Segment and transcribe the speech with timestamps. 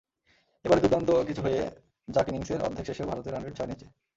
[0.65, 1.61] এবারে দুর্দান্ত কিছু হয়ে
[2.07, 3.85] যাকইনিংসের অর্ধেক শেষেও ভারতের রানরেট ছয়ের নিচে।